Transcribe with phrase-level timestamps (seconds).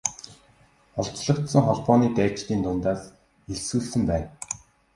[0.99, 3.01] Олзлогдсон холбооны дайчдын дундаас
[3.51, 4.27] элсүүлсэн байна.